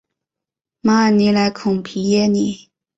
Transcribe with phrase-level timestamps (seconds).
[0.81, 2.71] 马尔尼莱孔皮耶尼。